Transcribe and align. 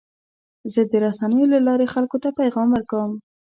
زه 0.73 0.81
د 0.91 0.93
رسنیو 1.05 1.51
له 1.53 1.59
لارې 1.67 1.91
خلکو 1.93 2.17
ته 2.23 2.29
پیغام 2.39 2.67
ورکوم. 2.71 3.11